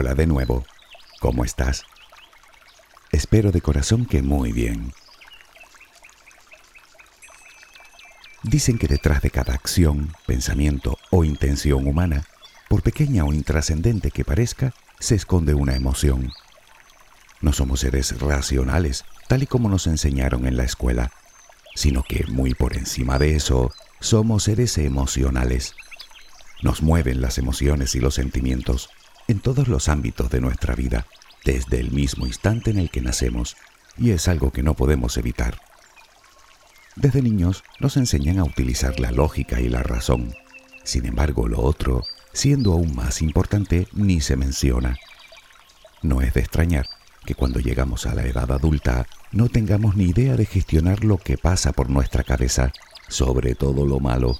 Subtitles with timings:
[0.00, 0.64] Hola de nuevo.
[1.18, 1.82] ¿Cómo estás?
[3.10, 4.92] Espero de corazón que muy bien.
[8.44, 12.28] Dicen que detrás de cada acción, pensamiento o intención humana,
[12.68, 16.30] por pequeña o intrascendente que parezca, se esconde una emoción.
[17.40, 21.10] No somos seres racionales, tal y como nos enseñaron en la escuela,
[21.74, 25.74] sino que muy por encima de eso, somos seres emocionales.
[26.62, 28.90] Nos mueven las emociones y los sentimientos
[29.28, 31.06] en todos los ámbitos de nuestra vida,
[31.44, 33.56] desde el mismo instante en el que nacemos,
[33.96, 35.60] y es algo que no podemos evitar.
[36.96, 40.34] Desde niños nos enseñan a utilizar la lógica y la razón.
[40.82, 44.96] Sin embargo, lo otro, siendo aún más importante, ni se menciona.
[46.02, 46.86] No es de extrañar
[47.26, 51.36] que cuando llegamos a la edad adulta no tengamos ni idea de gestionar lo que
[51.36, 52.72] pasa por nuestra cabeza,
[53.08, 54.38] sobre todo lo malo.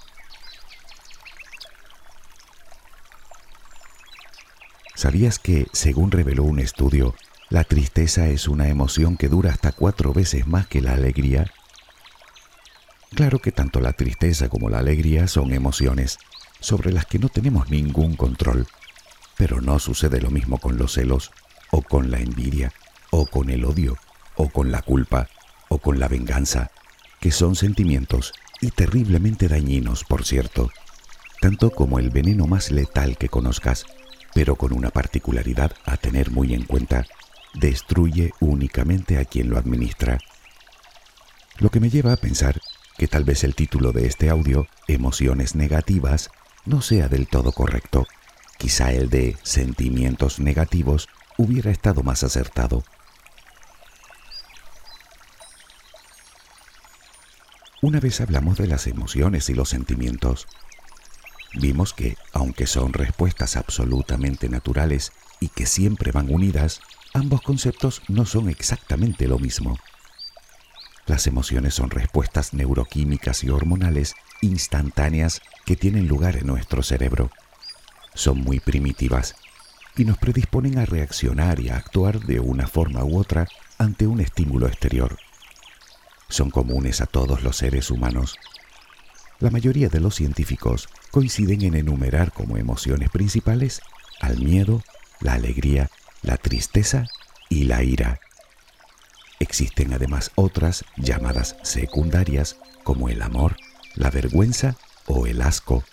[4.99, 7.15] ¿Sabías que, según reveló un estudio,
[7.51, 11.53] la tristeza es una emoción que dura hasta cuatro veces más que la alegría?
[13.15, 16.19] Claro que tanto la tristeza como la alegría son emociones
[16.59, 18.67] sobre las que no tenemos ningún control,
[19.37, 21.31] pero no sucede lo mismo con los celos,
[21.71, 22.73] o con la envidia,
[23.11, 23.97] o con el odio,
[24.35, 25.29] o con la culpa,
[25.69, 26.73] o con la venganza,
[27.21, 30.73] que son sentimientos y terriblemente dañinos, por cierto,
[31.41, 33.87] tanto como el veneno más letal que conozcas,
[34.39, 37.05] pero con una particularidad a tener muy en cuenta,
[37.55, 40.21] destruye únicamente a quien lo administra.
[41.59, 42.61] Lo que me lleva a pensar
[42.97, 46.31] que tal vez el título de este audio, Emociones Negativas,
[46.67, 48.07] no sea del todo correcto.
[48.59, 52.85] Quizá el de Sentimientos Negativos hubiera estado más acertado.
[57.83, 60.47] Una vez hablamos de las emociones y los sentimientos.
[61.55, 66.81] Vimos que, aunque son respuestas absolutamente naturales y que siempre van unidas,
[67.15, 69.79] ambos conceptos no son exactamente lo mismo.
[71.07, 77.31] Las emociones son respuestas neuroquímicas y hormonales instantáneas que tienen lugar en nuestro cerebro.
[78.15, 79.35] Son muy primitivas
[79.97, 83.49] y nos predisponen a reaccionar y a actuar de una forma u otra
[83.79, 85.19] ante un estímulo exterior.
[86.29, 88.37] Son comunes a todos los seres humanos.
[89.41, 93.81] La mayoría de los científicos coinciden en enumerar como emociones principales
[94.21, 94.83] al miedo,
[95.21, 95.91] la alegría,
[96.23, 97.05] la tristeza
[97.49, 98.19] y la ira.
[99.39, 103.55] Existen además otras llamadas secundarias como el amor,
[103.95, 105.85] la vergüenza o el asco.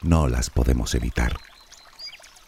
[0.00, 1.36] No las podemos evitar.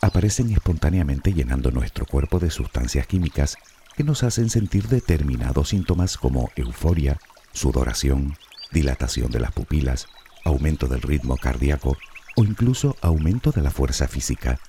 [0.00, 3.56] Aparecen espontáneamente llenando nuestro cuerpo de sustancias químicas
[3.96, 7.18] que nos hacen sentir determinados síntomas como euforia,
[7.52, 8.36] sudoración,
[8.74, 10.08] dilatación de las pupilas,
[10.44, 11.96] aumento del ritmo cardíaco
[12.36, 14.60] o incluso aumento de la fuerza física.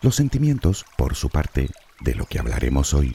[0.00, 1.68] Los sentimientos, por su parte,
[2.00, 3.14] de lo que hablaremos hoy,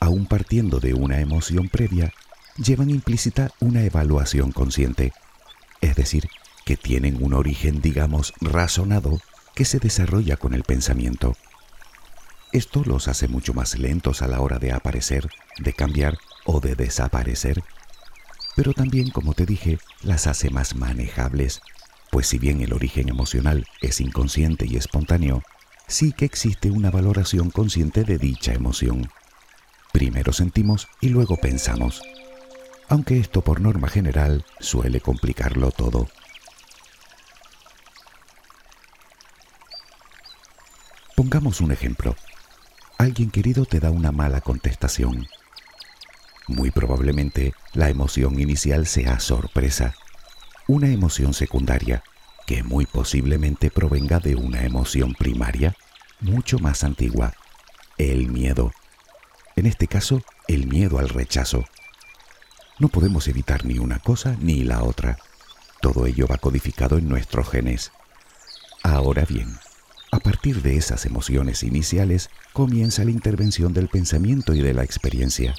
[0.00, 2.12] aun partiendo de una emoción previa,
[2.56, 5.12] llevan implícita una evaluación consciente,
[5.80, 6.28] es decir,
[6.64, 9.20] que tienen un origen, digamos, razonado
[9.54, 11.36] que se desarrolla con el pensamiento.
[12.54, 15.28] Esto los hace mucho más lentos a la hora de aparecer,
[15.58, 17.64] de cambiar o de desaparecer,
[18.54, 21.62] pero también, como te dije, las hace más manejables,
[22.12, 25.42] pues si bien el origen emocional es inconsciente y espontáneo,
[25.88, 29.10] sí que existe una valoración consciente de dicha emoción.
[29.92, 32.02] Primero sentimos y luego pensamos,
[32.88, 36.06] aunque esto por norma general suele complicarlo todo.
[41.16, 42.14] Pongamos un ejemplo.
[42.98, 45.26] Alguien querido te da una mala contestación.
[46.46, 49.94] Muy probablemente la emoción inicial sea sorpresa,
[50.66, 52.02] una emoción secundaria
[52.46, 55.74] que muy posiblemente provenga de una emoción primaria
[56.20, 57.34] mucho más antigua,
[57.98, 58.72] el miedo.
[59.56, 61.64] En este caso, el miedo al rechazo.
[62.78, 65.18] No podemos evitar ni una cosa ni la otra.
[65.80, 67.92] Todo ello va codificado en nuestros genes.
[68.82, 69.58] Ahora bien,
[70.14, 75.54] a partir de esas emociones iniciales comienza la intervención del pensamiento y de la experiencia.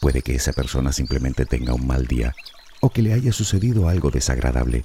[0.00, 2.34] Puede que esa persona simplemente tenga un mal día
[2.80, 4.84] o que le haya sucedido algo desagradable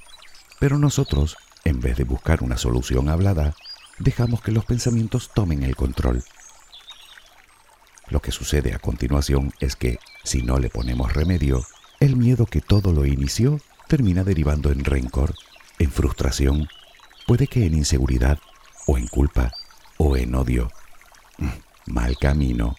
[0.60, 3.54] pero nosotros, en vez de buscar una solución hablada,
[3.98, 6.22] dejamos que los pensamientos tomen el control.
[8.10, 11.64] Lo que sucede a continuación es que, si no le ponemos remedio,
[11.98, 13.58] el miedo que todo lo inició
[13.88, 15.34] termina derivando en rencor,
[15.78, 16.68] en frustración,
[17.26, 18.38] puede que en inseguridad,
[18.90, 19.52] o en culpa,
[19.98, 20.68] o en odio.
[21.86, 22.74] Mal camino.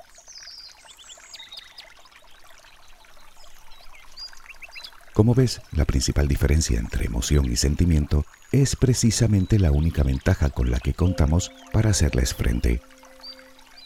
[5.14, 10.70] Como ves, la principal diferencia entre emoción y sentimiento es precisamente la única ventaja con
[10.70, 12.82] la que contamos para hacerles frente.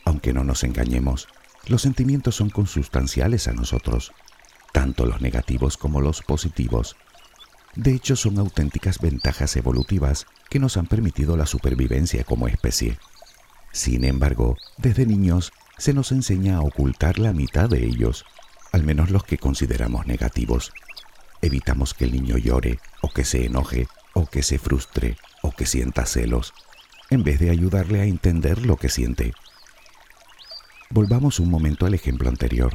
[0.04, 1.28] Aunque no nos engañemos,
[1.68, 4.14] los sentimientos son consustanciales a nosotros,
[4.74, 6.96] tanto los negativos como los positivos.
[7.76, 12.98] De hecho, son auténticas ventajas evolutivas que nos han permitido la supervivencia como especie.
[13.74, 18.26] Sin embargo, desde niños se nos enseña a ocultar la mitad de ellos,
[18.72, 20.72] al menos los que consideramos negativos.
[21.42, 25.66] Evitamos que el niño llore, o que se enoje, o que se frustre, o que
[25.66, 26.54] sienta celos,
[27.10, 29.34] en vez de ayudarle a entender lo que siente.
[30.90, 32.74] Volvamos un momento al ejemplo anterior.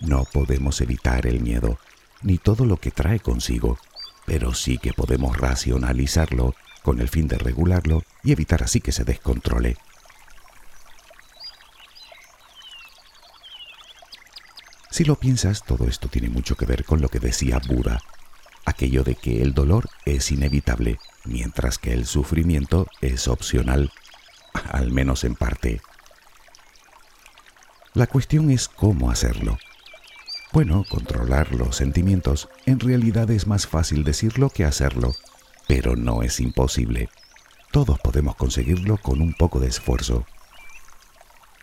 [0.00, 1.78] No podemos evitar el miedo,
[2.22, 3.78] ni todo lo que trae consigo,
[4.30, 6.54] pero sí que podemos racionalizarlo
[6.84, 9.76] con el fin de regularlo y evitar así que se descontrole.
[14.88, 18.00] Si lo piensas, todo esto tiene mucho que ver con lo que decía Buda,
[18.66, 23.90] aquello de que el dolor es inevitable, mientras que el sufrimiento es opcional,
[24.70, 25.80] al menos en parte.
[27.94, 29.58] La cuestión es cómo hacerlo.
[30.52, 35.14] Bueno, controlar los sentimientos en realidad es más fácil decirlo que hacerlo,
[35.68, 37.08] pero no es imposible.
[37.70, 40.26] Todos podemos conseguirlo con un poco de esfuerzo.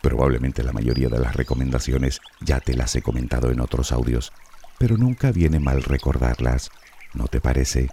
[0.02, 4.32] Probablemente la mayoría de las recomendaciones ya te las he comentado en otros audios,
[4.78, 6.72] pero nunca viene mal recordarlas,
[7.14, 7.90] ¿no te parece?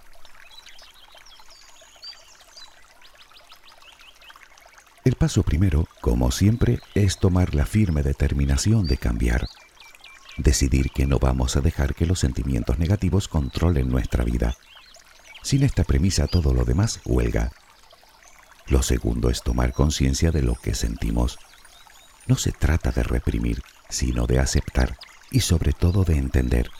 [5.04, 9.48] El paso primero, como siempre, es tomar la firme determinación de cambiar.
[10.36, 14.56] Decidir que no vamos a dejar que los sentimientos negativos controlen nuestra vida.
[15.42, 17.52] Sin esta premisa todo lo demás huelga.
[18.66, 21.38] Lo segundo es tomar conciencia de lo que sentimos
[22.26, 24.96] no se trata de reprimir, sino de aceptar
[25.30, 26.70] y sobre todo de entender.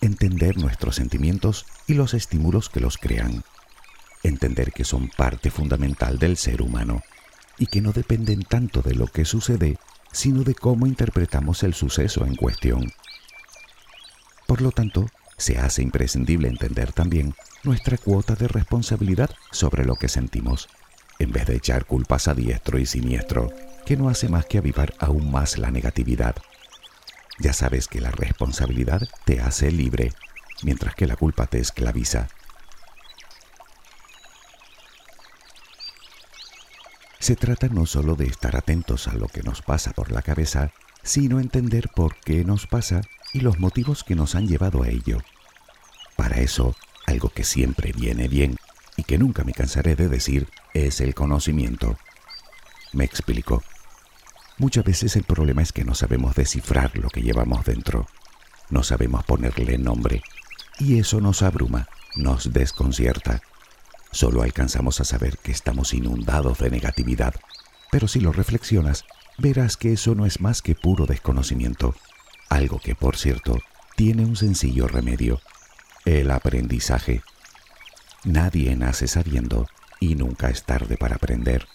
[0.00, 3.42] Entender nuestros sentimientos y los estímulos que los crean.
[4.22, 7.02] Entender que son parte fundamental del ser humano
[7.58, 9.78] y que no dependen tanto de lo que sucede,
[10.16, 12.90] sino de cómo interpretamos el suceso en cuestión.
[14.46, 17.34] Por lo tanto, se hace imprescindible entender también
[17.64, 20.70] nuestra cuota de responsabilidad sobre lo que sentimos,
[21.18, 23.52] en vez de echar culpas a diestro y siniestro
[23.84, 26.34] que no hace más que avivar aún más la negatividad.
[27.38, 30.14] Ya sabes que la responsabilidad te hace libre,
[30.62, 32.28] mientras que la culpa te esclaviza.
[37.26, 40.70] Se trata no solo de estar atentos a lo que nos pasa por la cabeza,
[41.02, 43.00] sino entender por qué nos pasa
[43.32, 45.18] y los motivos que nos han llevado a ello.
[46.14, 48.58] Para eso, algo que siempre viene bien
[48.96, 51.98] y que nunca me cansaré de decir es el conocimiento.
[52.92, 53.64] Me explico.
[54.56, 58.06] Muchas veces el problema es que no sabemos descifrar lo que llevamos dentro,
[58.70, 60.22] no sabemos ponerle nombre,
[60.78, 63.42] y eso nos abruma, nos desconcierta.
[64.12, 67.34] Solo alcanzamos a saber que estamos inundados de negatividad,
[67.90, 69.04] pero si lo reflexionas,
[69.38, 71.94] verás que eso no es más que puro desconocimiento,
[72.48, 73.58] algo que, por cierto,
[73.96, 75.40] tiene un sencillo remedio,
[76.04, 77.22] el aprendizaje.
[78.24, 79.66] Nadie nace sabiendo
[80.00, 81.66] y nunca es tarde para aprender.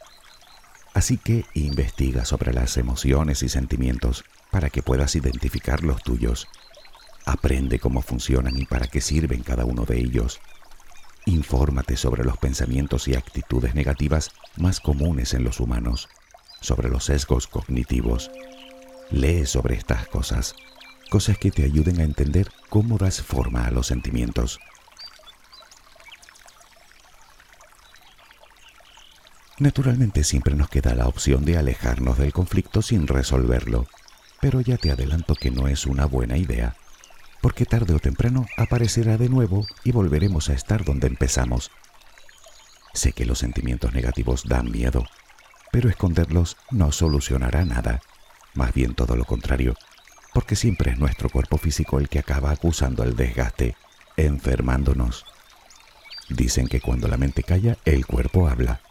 [0.94, 6.48] Así que investiga sobre las emociones y sentimientos para que puedas identificar los tuyos.
[7.26, 10.40] Aprende cómo funcionan y para qué sirven cada uno de ellos.
[11.26, 16.10] Infórmate sobre los pensamientos y actitudes negativas más comunes en los humanos,
[16.62, 18.32] sobre los sesgos cognitivos.
[19.12, 20.56] Lee sobre estas cosas,
[21.10, 24.60] cosas que te ayuden a entender cómo das forma a los sentimientos.
[29.60, 33.86] Naturalmente siempre nos queda la opción de alejarnos del conflicto sin resolverlo,
[34.40, 36.76] pero ya te adelanto que no es una buena idea,
[37.42, 41.72] porque tarde o temprano aparecerá de nuevo y volveremos a estar donde empezamos.
[42.94, 45.06] Sé que los sentimientos negativos dan miedo,
[45.72, 48.02] pero esconderlos no solucionará nada,
[48.54, 49.76] más bien todo lo contrario,
[50.34, 53.76] porque siempre es nuestro cuerpo físico el que acaba acusando el desgaste,
[54.18, 55.26] enfermándonos.
[56.30, 58.82] Dicen que cuando la mente calla, el cuerpo habla.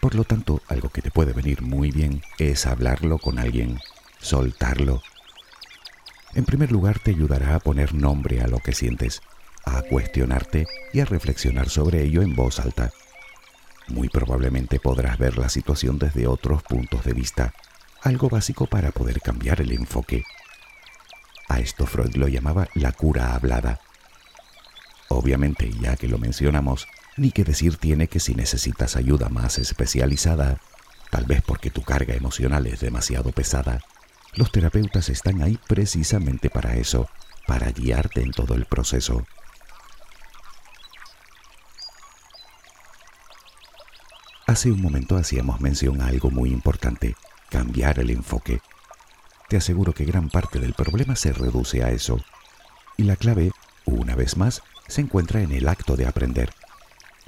[0.00, 3.78] Por lo tanto, algo que te puede venir muy bien es hablarlo con alguien,
[4.18, 5.02] soltarlo.
[6.34, 9.20] En primer lugar, te ayudará a poner nombre a lo que sientes,
[9.64, 12.92] a cuestionarte y a reflexionar sobre ello en voz alta.
[13.88, 17.52] Muy probablemente podrás ver la situación desde otros puntos de vista,
[18.02, 20.22] algo básico para poder cambiar el enfoque.
[21.48, 23.80] A esto Freud lo llamaba la cura hablada.
[25.08, 30.60] Obviamente, ya que lo mencionamos, ni que decir tiene que si necesitas ayuda más especializada,
[31.10, 33.80] tal vez porque tu carga emocional es demasiado pesada,
[34.34, 37.08] los terapeutas están ahí precisamente para eso,
[37.46, 39.26] para guiarte en todo el proceso.
[44.46, 47.14] Hace un momento hacíamos mención a algo muy importante,
[47.50, 48.60] cambiar el enfoque.
[49.48, 52.20] Te aseguro que gran parte del problema se reduce a eso.
[52.96, 53.52] Y la clave,
[53.84, 56.52] una vez más, se encuentra en el acto de aprender.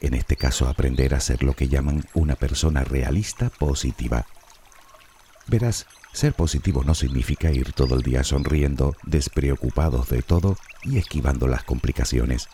[0.00, 4.26] En este caso, aprender a ser lo que llaman una persona realista positiva.
[5.46, 11.46] Verás, ser positivo no significa ir todo el día sonriendo, despreocupados de todo y esquivando
[11.48, 12.48] las complicaciones,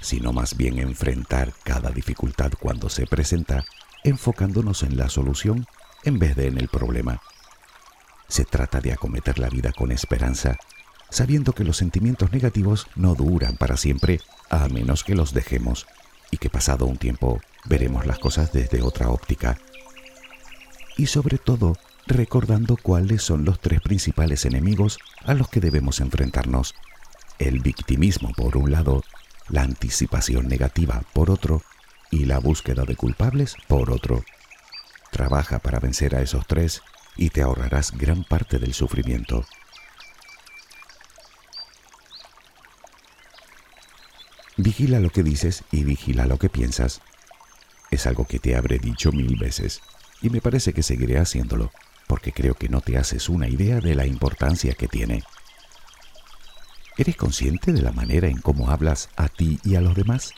[0.00, 3.64] sino más bien enfrentar cada dificultad cuando se presenta,
[4.04, 5.66] enfocándonos en la solución
[6.04, 7.22] en vez de en el problema.
[8.28, 10.56] Se trata de acometer la vida con esperanza,
[11.08, 15.86] sabiendo que los sentimientos negativos no duran para siempre a menos que los dejemos
[16.30, 19.58] y que pasado un tiempo veremos las cosas desde otra óptica.
[20.96, 21.76] Y sobre todo,
[22.06, 26.74] recordando cuáles son los tres principales enemigos a los que debemos enfrentarnos.
[27.38, 29.02] El victimismo por un lado,
[29.48, 31.62] la anticipación negativa por otro
[32.10, 34.24] y la búsqueda de culpables por otro.
[35.10, 36.82] Trabaja para vencer a esos tres
[37.16, 39.44] y te ahorrarás gran parte del sufrimiento.
[44.56, 47.00] Vigila lo que dices y vigila lo que piensas.
[47.90, 49.80] Es algo que te habré dicho mil veces
[50.22, 51.72] y me parece que seguiré haciéndolo
[52.06, 55.24] porque creo que no te haces una idea de la importancia que tiene.
[56.96, 60.32] ¿Eres consciente de la manera en cómo hablas a ti y a los demás?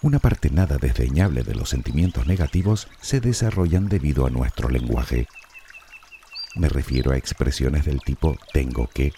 [0.00, 5.28] Una parte nada desdeñable de los sentimientos negativos se desarrollan debido a nuestro lenguaje.
[6.56, 9.12] Me refiero a expresiones del tipo tengo que,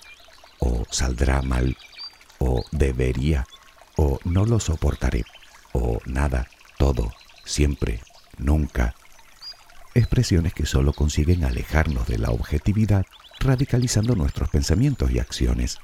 [0.59, 1.77] o saldrá mal,
[2.39, 3.47] o debería,
[3.97, 5.25] o no lo soportaré,
[5.73, 7.13] o nada, todo,
[7.45, 8.01] siempre,
[8.39, 8.95] nunca,
[9.97, 13.07] expresiones que solo consiguen alejarnos de la objetividad,
[13.41, 15.79] radicalizando nuestros pensamientos y acciones.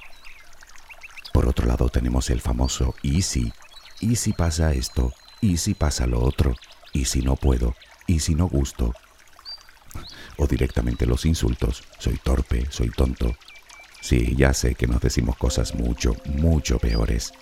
[1.32, 3.52] Por otro lado tenemos el famoso y si,
[4.00, 6.54] y si pasa esto, y si pasa lo otro,
[6.92, 7.74] y si no puedo,
[8.06, 8.92] y si no gusto.
[10.36, 13.34] O directamente los insultos, soy torpe, soy tonto.
[14.02, 17.32] Sí, ya sé que nos decimos cosas mucho, mucho peores.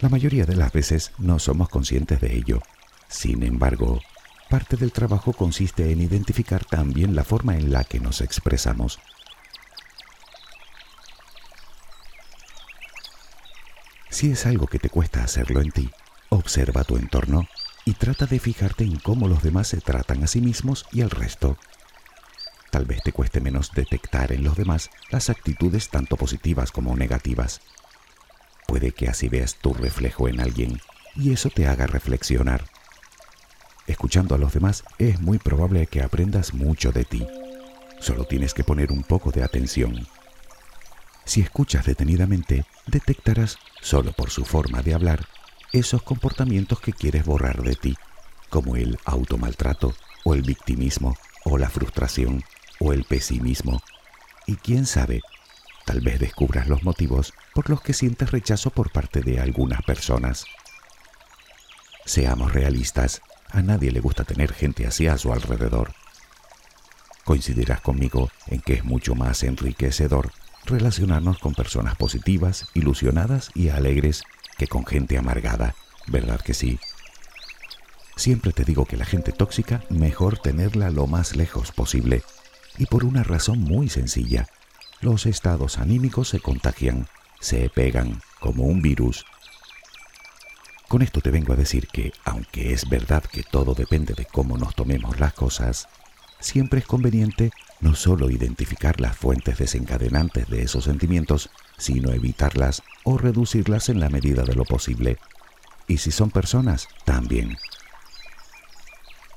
[0.00, 2.62] La mayoría de las veces no somos conscientes de ello.
[3.08, 4.00] Sin embargo,
[4.52, 8.98] parte del trabajo consiste en identificar también la forma en la que nos expresamos.
[14.10, 15.90] Si es algo que te cuesta hacerlo en ti,
[16.28, 17.48] observa tu entorno
[17.86, 21.08] y trata de fijarte en cómo los demás se tratan a sí mismos y al
[21.08, 21.56] resto.
[22.70, 27.62] Tal vez te cueste menos detectar en los demás las actitudes tanto positivas como negativas.
[28.66, 30.78] Puede que así veas tu reflejo en alguien
[31.16, 32.66] y eso te haga reflexionar.
[33.86, 37.26] Escuchando a los demás es muy probable que aprendas mucho de ti.
[38.00, 40.06] Solo tienes que poner un poco de atención.
[41.24, 45.26] Si escuchas detenidamente, detectarás, solo por su forma de hablar,
[45.72, 47.96] esos comportamientos que quieres borrar de ti,
[48.50, 52.44] como el automaltrato, o el victimismo, o la frustración,
[52.80, 53.82] o el pesimismo.
[54.46, 55.22] Y quién sabe,
[55.86, 60.44] tal vez descubras los motivos por los que sientes rechazo por parte de algunas personas.
[62.04, 65.92] Seamos realistas, a nadie le gusta tener gente así a su alrededor.
[67.24, 70.32] Coincidirás conmigo en que es mucho más enriquecedor
[70.64, 74.22] relacionarnos con personas positivas, ilusionadas y alegres
[74.58, 75.74] que con gente amargada,
[76.06, 76.78] ¿verdad que sí?
[78.16, 82.22] Siempre te digo que la gente tóxica mejor tenerla lo más lejos posible,
[82.78, 84.46] y por una razón muy sencilla.
[85.00, 87.08] Los estados anímicos se contagian,
[87.40, 89.24] se pegan como un virus
[90.92, 94.58] con esto te vengo a decir que, aunque es verdad que todo depende de cómo
[94.58, 95.88] nos tomemos las cosas,
[96.38, 103.16] siempre es conveniente no solo identificar las fuentes desencadenantes de esos sentimientos, sino evitarlas o
[103.16, 105.16] reducirlas en la medida de lo posible.
[105.88, 107.56] Y si son personas, también.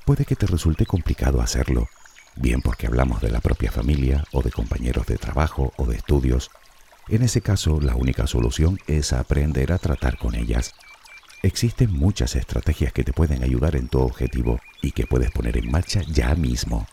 [0.04, 1.88] Puede que te resulte complicado hacerlo,
[2.34, 6.50] bien porque hablamos de la propia familia o de compañeros de trabajo o de estudios.
[7.08, 10.74] En ese caso, la única solución es aprender a tratar con ellas
[11.42, 15.70] Existen muchas estrategias que te pueden ayudar en tu objetivo y que puedes poner en
[15.70, 16.86] marcha ya mismo.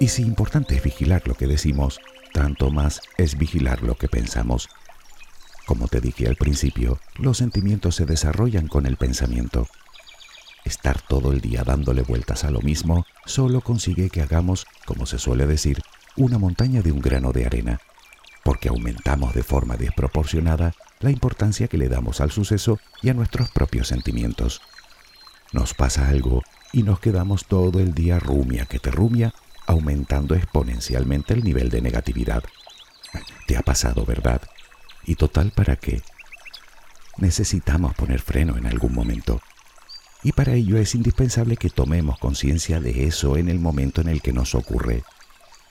[0.00, 2.00] Y si importante es vigilar lo que decimos,
[2.32, 4.68] tanto más es vigilar lo que pensamos.
[5.66, 9.68] Como te dije al principio, los sentimientos se desarrollan con el pensamiento.
[10.64, 15.18] Estar todo el día dándole vueltas a lo mismo solo consigue que hagamos, como se
[15.18, 15.80] suele decir,
[16.16, 17.80] una montaña de un grano de arena
[18.44, 23.50] porque aumentamos de forma desproporcionada la importancia que le damos al suceso y a nuestros
[23.50, 24.60] propios sentimientos.
[25.52, 29.34] Nos pasa algo y nos quedamos todo el día rumia que te rumia
[29.66, 32.44] aumentando exponencialmente el nivel de negatividad.
[33.46, 34.42] Te ha pasado, ¿verdad?
[35.04, 36.02] ¿Y total para qué?
[37.18, 39.40] Necesitamos poner freno en algún momento.
[40.22, 44.22] Y para ello es indispensable que tomemos conciencia de eso en el momento en el
[44.22, 45.04] que nos ocurre.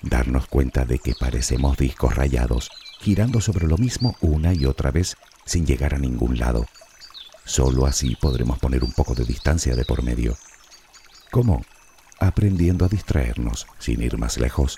[0.03, 2.69] Darnos cuenta de que parecemos discos rayados,
[2.99, 6.65] girando sobre lo mismo una y otra vez sin llegar a ningún lado.
[7.45, 10.37] Solo así podremos poner un poco de distancia de por medio.
[11.31, 11.63] ¿Cómo?
[12.19, 14.77] Aprendiendo a distraernos sin ir más lejos.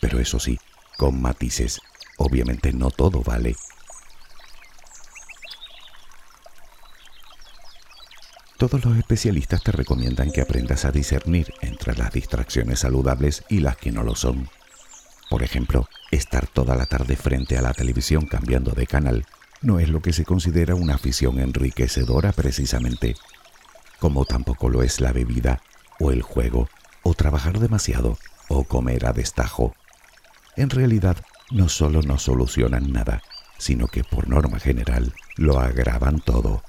[0.00, 0.58] Pero eso sí,
[0.96, 1.78] con matices.
[2.16, 3.54] Obviamente no todo vale.
[8.56, 13.76] Todos los especialistas te recomiendan que aprendas a discernir entre las distracciones saludables y las
[13.76, 14.48] que no lo son.
[15.32, 19.24] Por ejemplo, estar toda la tarde frente a la televisión cambiando de canal
[19.62, 23.14] no es lo que se considera una afición enriquecedora precisamente,
[23.98, 25.62] como tampoco lo es la bebida
[25.98, 26.68] o el juego
[27.02, 29.74] o trabajar demasiado o comer a destajo.
[30.54, 31.16] En realidad,
[31.50, 33.22] no solo no solucionan nada,
[33.56, 36.62] sino que por norma general lo agravan todo.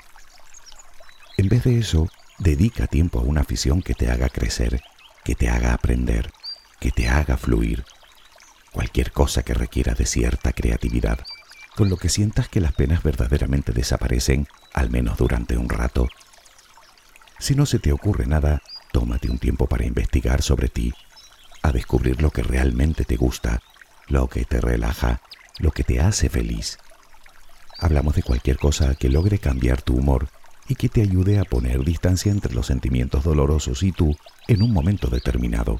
[1.36, 2.08] En vez de eso,
[2.40, 4.80] dedica tiempo a una afición que te haga crecer,
[5.26, 6.32] que te haga aprender,
[6.80, 7.84] que te haga fluir.
[8.74, 11.20] Cualquier cosa que requiera de cierta creatividad,
[11.76, 16.08] con lo que sientas que las penas verdaderamente desaparecen, al menos durante un rato.
[17.38, 18.62] Si no se te ocurre nada,
[18.92, 20.92] tómate un tiempo para investigar sobre ti,
[21.62, 23.62] a descubrir lo que realmente te gusta,
[24.08, 25.22] lo que te relaja,
[25.60, 26.80] lo que te hace feliz.
[27.78, 30.30] Hablamos de cualquier cosa que logre cambiar tu humor
[30.68, 34.16] y que te ayude a poner distancia entre los sentimientos dolorosos y tú
[34.48, 35.80] en un momento determinado.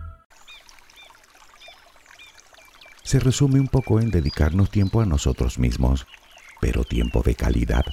[3.11, 6.07] Se resume un poco en dedicarnos tiempo a nosotros mismos,
[6.61, 7.83] pero tiempo de calidad.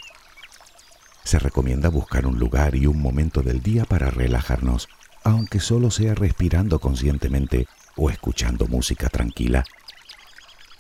[1.25, 4.89] Se recomienda buscar un lugar y un momento del día para relajarnos,
[5.25, 9.65] aunque solo sea respirando conscientemente o escuchando música tranquila.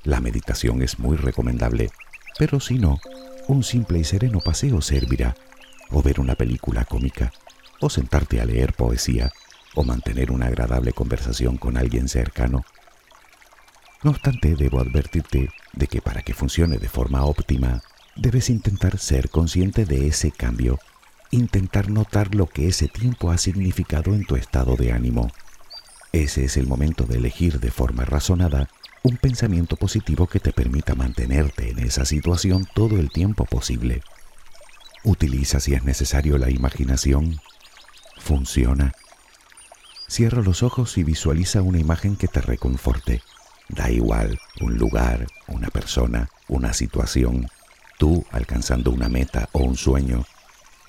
[0.05, 1.91] La meditación es muy recomendable,
[2.39, 3.01] pero si no,
[3.49, 5.35] un simple y sereno paseo servirá,
[5.91, 7.33] o ver una película cómica,
[7.81, 9.33] o sentarte a leer poesía,
[9.75, 12.65] o mantener una agradable conversación con alguien cercano.
[14.03, 17.83] No obstante, debo advertirte de que para que funcione de forma óptima,
[18.15, 20.79] debes intentar ser consciente de ese cambio,
[21.31, 25.31] intentar notar lo que ese tiempo ha significado en tu estado de ánimo.
[26.13, 28.69] Ese es el momento de elegir de forma razonada
[29.03, 34.03] un pensamiento positivo que te permita mantenerte en esa situación todo el tiempo posible.
[35.05, 37.41] Utiliza si es necesario la imaginación.
[38.19, 38.93] Funciona.
[40.09, 43.23] Cierra los ojos y visualiza una imagen que te reconforte.
[43.69, 47.49] Da igual, un lugar, una persona, una situación,
[47.99, 50.25] tú alcanzando una meta o un sueño,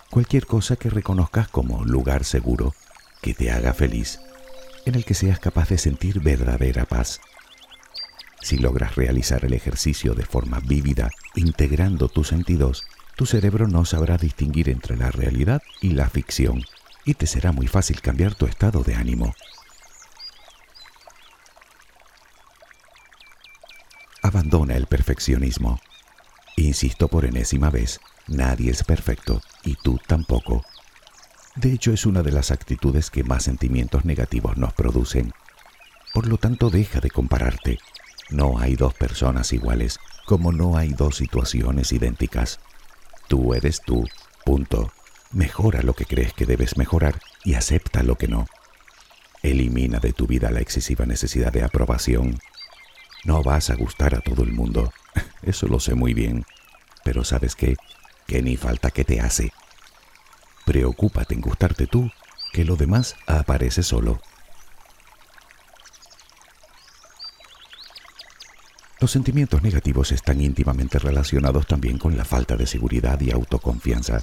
[0.10, 2.74] cualquier cosa que reconozcas como lugar seguro,
[3.22, 4.20] que te haga feliz,
[4.86, 7.20] en el que seas capaz de sentir verdadera paz.
[8.42, 12.86] Si logras realizar el ejercicio de forma vívida, integrando tus sentidos,
[13.18, 16.63] tu cerebro no sabrá distinguir entre la realidad y la ficción,
[17.04, 19.36] y te será muy fácil cambiar tu estado de ánimo.
[24.30, 25.80] Abandona el perfeccionismo.
[26.56, 30.63] Insisto por enésima vez, nadie es perfecto y tú tampoco.
[31.56, 35.34] De hecho, es una de las actitudes que más sentimientos negativos nos producen.
[36.13, 37.80] Por lo tanto, deja de compararte.
[38.30, 42.60] No hay dos personas iguales, como no hay dos situaciones idénticas.
[43.28, 44.06] Tú eres tú,
[44.46, 44.92] punto.
[45.32, 48.46] Mejora lo que crees que debes mejorar y acepta lo que no.
[49.42, 52.39] Elimina de tu vida la excesiva necesidad de aprobación.
[53.26, 54.92] No vas a gustar a todo el mundo,
[55.42, 56.46] eso lo sé muy bien,
[57.04, 57.76] pero ¿sabes qué?
[58.28, 59.52] Que ni falta que te hace.
[60.66, 62.12] Preocúpate en gustarte tú,
[62.54, 64.22] que lo demás aparece solo.
[69.00, 74.22] Los sentimientos negativos están íntimamente relacionados también con la falta de seguridad y autoconfianza.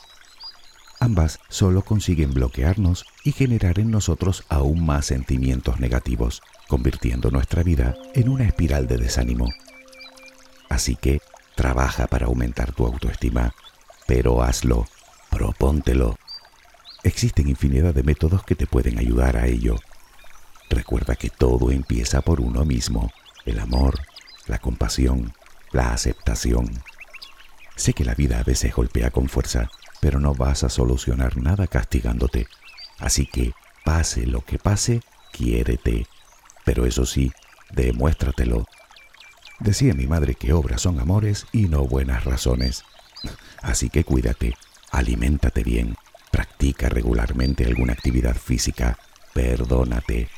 [1.07, 7.95] Ambas solo consiguen bloquearnos y generar en nosotros aún más sentimientos negativos, convirtiendo nuestra vida
[8.14, 9.47] en una espiral de desánimo.
[10.69, 11.21] Así que
[11.55, 13.55] trabaja para aumentar tu autoestima,
[14.09, 14.88] pero hazlo,
[15.31, 16.19] propóntelo.
[17.05, 19.77] Existen infinidad de métodos que te pueden ayudar a ello.
[20.71, 23.12] recuerda que todo empieza por uno mismo,
[23.45, 24.01] el amor,
[24.49, 25.33] la compasión,
[25.71, 26.83] la aceptación.
[27.77, 31.67] Sé que la vida a veces golpea con fuerza, pero no vas a solucionar nada
[31.67, 32.47] castigándote.
[32.99, 33.53] Así que,
[33.85, 35.01] pase lo que pase,
[35.33, 36.07] quiérete.
[36.65, 37.33] Pero eso sí,
[37.71, 38.67] demuéstratelo.
[39.61, 42.85] Decía mi madre que obras son amores y no buenas razones.
[43.63, 44.55] Así que cuídate,
[44.91, 45.97] aliméntate bien,
[46.31, 48.99] practica regularmente alguna actividad física,
[49.33, 50.29] perdónate.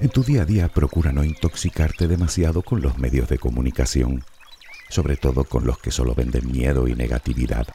[0.00, 4.24] En tu día a día procura no intoxicarte demasiado con los medios de comunicación,
[4.88, 7.66] sobre todo con los que solo venden miedo y negatividad.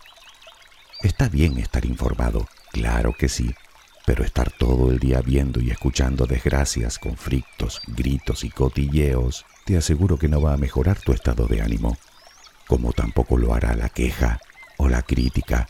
[1.01, 3.53] Está bien estar informado, claro que sí,
[4.05, 10.17] pero estar todo el día viendo y escuchando desgracias, conflictos, gritos y cotilleos, te aseguro
[10.17, 11.97] que no va a mejorar tu estado de ánimo,
[12.67, 14.39] como tampoco lo hará la queja
[14.77, 15.67] o la crítica.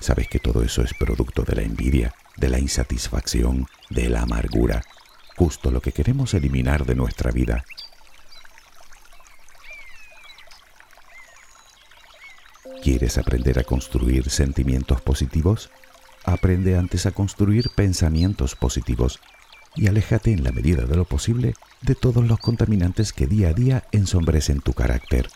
[0.00, 4.82] Sabes que todo eso es producto de la envidia, de la insatisfacción, de la amargura,
[5.36, 7.64] justo lo que queremos eliminar de nuestra vida.
[12.82, 15.70] ¿Quieres aprender a construir sentimientos positivos?
[16.24, 19.20] Aprende antes a construir pensamientos positivos
[19.76, 23.52] y aléjate en la medida de lo posible de todos los contaminantes que día a
[23.52, 25.28] día ensombrecen tu carácter.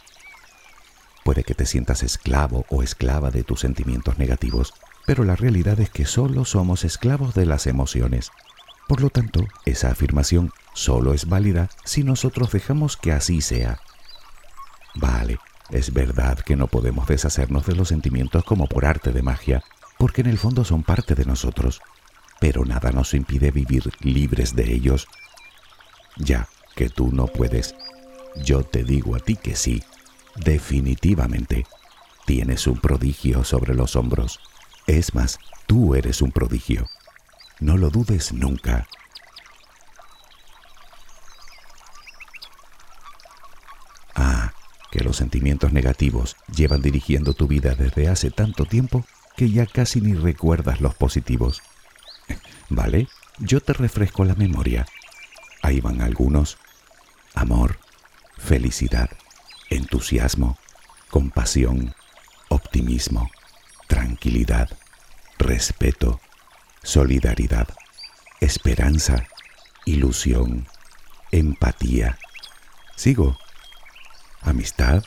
[1.25, 4.75] Puede que te sientas esclavo o esclava de tus sentimientos negativos,
[5.07, 8.33] pero la realidad es que solo somos esclavos de las emociones.
[8.89, 13.79] Por lo tanto, esa afirmación solo es válida si nosotros dejamos que así sea.
[14.97, 15.39] Vale,
[15.71, 19.63] es verdad que no podemos deshacernos de los sentimientos como por arte de magia,
[19.99, 21.81] porque en el fondo son parte de nosotros,
[22.41, 25.09] pero nada nos impide vivir libres de ellos.
[26.17, 27.75] Ya que tú no puedes,
[28.45, 29.83] yo te digo a ti que sí,
[30.37, 31.67] definitivamente,
[32.27, 34.41] tienes un prodigio sobre los hombros.
[34.87, 36.87] Es más, tú eres un prodigio.
[37.61, 38.87] No lo dudes nunca.
[44.97, 49.05] Que los sentimientos negativos llevan dirigiendo tu vida desde hace tanto tiempo
[49.37, 51.61] que ya casi ni recuerdas los positivos.
[52.71, 53.07] ¿Vale?
[53.39, 54.87] Yo te refresco la memoria.
[55.61, 56.57] Ahí van algunos.
[57.35, 57.79] Amor,
[58.39, 59.11] felicidad,
[59.69, 60.57] entusiasmo,
[61.11, 61.95] compasión,
[62.49, 63.31] optimismo,
[63.89, 64.71] tranquilidad,
[65.39, 66.23] respeto,
[66.83, 67.69] solidaridad,
[68.41, 69.29] esperanza,
[69.85, 70.67] ilusión,
[71.33, 72.19] empatía.
[72.97, 73.37] Sigo.
[74.47, 75.03] Amistad,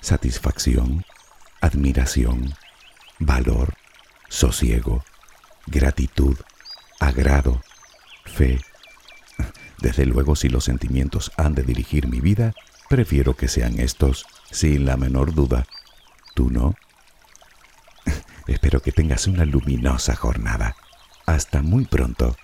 [0.00, 1.04] satisfacción,
[1.60, 2.54] admiración,
[3.18, 3.74] valor,
[4.30, 5.04] sosiego,
[5.66, 6.38] gratitud,
[6.98, 7.60] agrado,
[8.24, 8.58] fe.
[9.82, 12.54] Desde luego si los sentimientos han de dirigir mi vida,
[12.88, 15.66] prefiero que sean estos, sin la menor duda.
[16.34, 16.74] ¿Tú no?
[18.46, 20.76] Espero que tengas una luminosa jornada.
[21.26, 22.36] Hasta muy pronto.